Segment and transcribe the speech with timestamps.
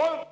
[0.00, 0.30] Make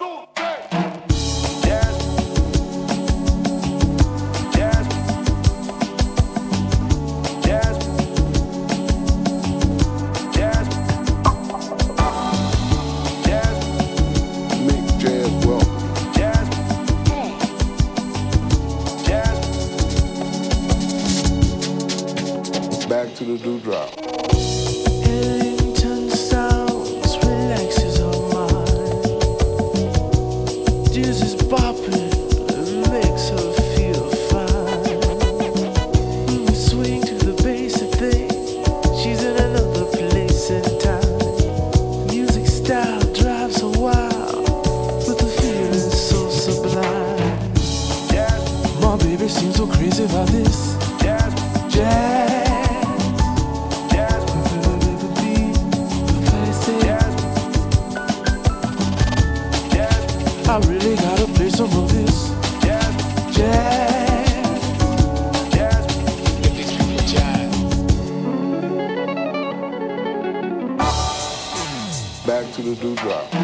[14.98, 15.78] jazz welcome.
[22.88, 24.17] Back to the dewdrop.
[72.80, 73.37] Back to